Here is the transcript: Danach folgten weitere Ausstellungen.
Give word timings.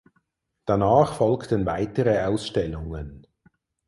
Danach 0.65 1.13
folgten 1.13 1.67
weitere 1.67 2.23
Ausstellungen. 2.23 3.27